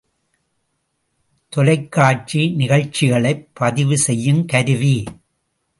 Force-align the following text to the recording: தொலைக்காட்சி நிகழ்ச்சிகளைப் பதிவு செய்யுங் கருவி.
தொலைக்காட்சி 1.49 2.41
நிகழ்ச்சிகளைப் 2.55 3.47
பதிவு 3.53 3.97
செய்யுங் 4.07 4.45
கருவி. 4.45 5.03